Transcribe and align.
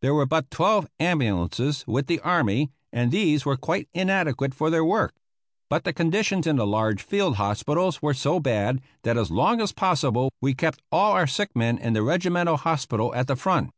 There 0.00 0.14
were 0.14 0.24
but 0.24 0.50
twelve 0.50 0.88
ambulances 0.98 1.84
with 1.86 2.06
the 2.06 2.20
army, 2.20 2.70
and 2.90 3.10
these 3.12 3.44
were 3.44 3.58
quite 3.58 3.86
inadequate 3.92 4.54
for 4.54 4.70
their 4.70 4.82
work; 4.82 5.12
but 5.68 5.84
the 5.84 5.92
conditions 5.92 6.46
in 6.46 6.56
the 6.56 6.66
large 6.66 7.02
field 7.02 7.36
hospitals 7.36 8.00
were 8.00 8.14
so 8.14 8.40
bad, 8.40 8.80
that 9.02 9.18
as 9.18 9.30
long 9.30 9.60
as 9.60 9.72
possible 9.72 10.32
we 10.40 10.54
kept 10.54 10.80
all 10.90 11.10
of 11.10 11.16
our 11.18 11.26
sick 11.26 11.54
men 11.54 11.76
in 11.76 11.92
the 11.92 12.00
regimental 12.02 12.56
hospital 12.56 13.14
at 13.14 13.26
the 13.26 13.36
front. 13.36 13.68